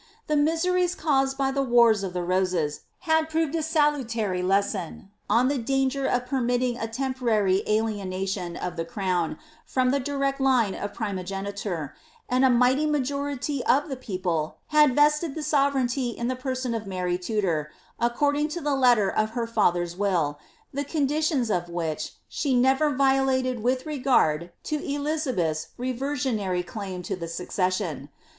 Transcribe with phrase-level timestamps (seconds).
[0.25, 5.47] The miseries caused by the wars of the roses, hsd proved a salutary lesson, on
[5.47, 10.95] the danger of permitting a temporary alienation of the crown from ^he direct line of
[10.95, 11.93] primogeniture;
[12.27, 16.87] and a mighty majority of the people had vested the sovereignty in the person of
[16.87, 20.39] Mary Tudor, according to the letter of her father's will,
[20.73, 27.03] the condi tions of which, she never violated with regard to Elizabeth's rever nonary claim
[27.03, 28.09] to the succession.